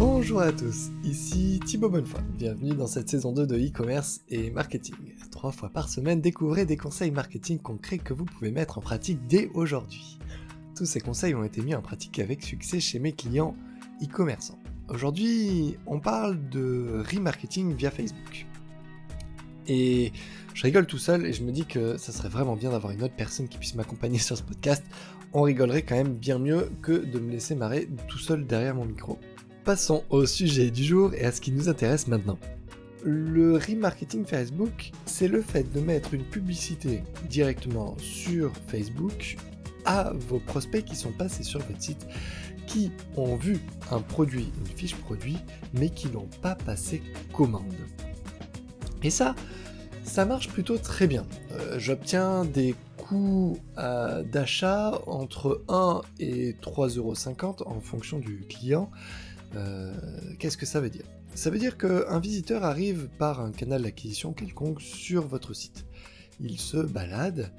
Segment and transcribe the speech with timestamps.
[0.00, 2.22] Bonjour à tous, ici Thibaut Bonnefoy.
[2.38, 4.94] Bienvenue dans cette saison 2 de e-commerce et marketing.
[5.30, 9.18] Trois fois par semaine, découvrez des conseils marketing concrets que vous pouvez mettre en pratique
[9.26, 10.18] dès aujourd'hui.
[10.74, 13.54] Tous ces conseils ont été mis en pratique avec succès chez mes clients
[14.02, 14.58] e-commerçants.
[14.88, 18.46] Aujourd'hui, on parle de remarketing via Facebook.
[19.68, 20.12] Et
[20.54, 23.02] je rigole tout seul et je me dis que ça serait vraiment bien d'avoir une
[23.02, 24.82] autre personne qui puisse m'accompagner sur ce podcast.
[25.34, 28.86] On rigolerait quand même bien mieux que de me laisser marrer tout seul derrière mon
[28.86, 29.18] micro.
[29.70, 32.40] Passons au sujet du jour et à ce qui nous intéresse maintenant.
[33.04, 39.36] Le remarketing Facebook, c'est le fait de mettre une publicité directement sur Facebook
[39.84, 42.04] à vos prospects qui sont passés sur votre site,
[42.66, 43.60] qui ont vu
[43.92, 45.38] un produit, une fiche produit,
[45.72, 47.00] mais qui n'ont pas passé
[47.32, 47.72] commande.
[49.04, 49.36] Et ça,
[50.02, 51.24] ça marche plutôt très bien.
[51.52, 52.74] Euh, j'obtiens des
[53.12, 58.90] euh, d'achat entre 1 et 3,50€ en fonction du client.
[59.56, 59.92] Euh,
[60.38, 61.04] qu'est-ce que ça veut dire?
[61.34, 65.86] Ça veut dire qu'un visiteur arrive par un canal d'acquisition quelconque sur votre site.
[66.40, 67.52] Il se balade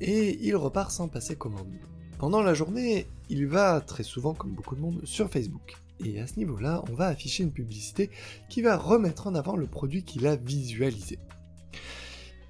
[0.00, 1.72] et il repart sans passer commande.
[2.18, 5.76] Pendant la journée, il va très souvent, comme beaucoup de monde, sur Facebook.
[6.04, 8.10] Et à ce niveau-là, on va afficher une publicité
[8.48, 11.18] qui va remettre en avant le produit qu'il a visualisé.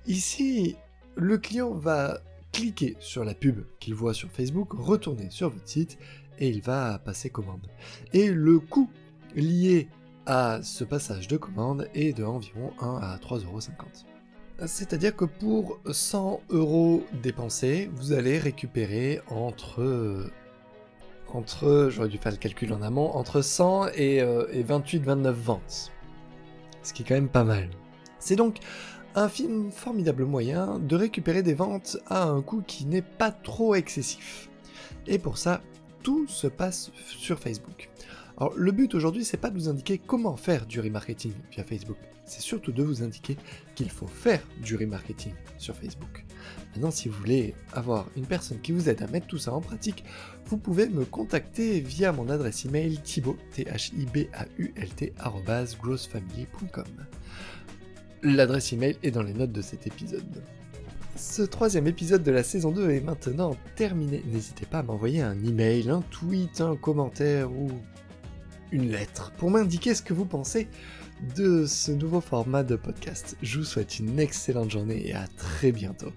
[0.07, 0.77] Ici,
[1.17, 2.21] le client va
[2.53, 5.99] cliquer sur la pub qu'il voit sur Facebook, retourner sur votre site
[6.39, 7.67] et il va passer commande.
[8.13, 8.91] Et le coût
[9.35, 9.89] lié
[10.27, 14.05] à ce passage de commande est de environ 1 à 3,50€.
[14.67, 20.31] C'est-à-dire que pour 100 euros dépensés, vous allez récupérer entre
[21.35, 25.93] entre, j'aurais dû faire le calcul en amont, entre 100 et, euh, et 28-29 ventes.
[26.83, 27.71] Ce qui est quand même pas mal.
[28.19, 28.59] C'est donc
[29.15, 33.75] un film formidable moyen de récupérer des ventes à un coût qui n'est pas trop
[33.75, 34.49] excessif.
[35.07, 35.61] Et pour ça,
[36.03, 37.91] tout se passe sur Facebook.
[38.39, 41.99] Alors le but aujourd'hui, c'est pas de vous indiquer comment faire du remarketing via Facebook,
[42.25, 43.37] c'est surtout de vous indiquer
[43.75, 46.25] qu'il faut faire du remarketing sur Facebook.
[46.73, 49.61] Maintenant, si vous voulez avoir une personne qui vous aide à mettre tout ça en
[49.61, 50.05] pratique,
[50.47, 53.37] vous pouvez me contacter via mon adresse email thibault,
[58.23, 60.43] L'adresse email est dans les notes de cet épisode.
[61.17, 64.23] Ce troisième épisode de la saison 2 est maintenant terminé.
[64.33, 67.69] N'hésitez pas à m'envoyer un email, un tweet, un commentaire ou
[68.71, 70.69] une lettre pour m'indiquer ce que vous pensez
[71.37, 73.37] de ce nouveau format de podcast.
[73.43, 76.13] Je vous souhaite une excellente journée et à très bientôt.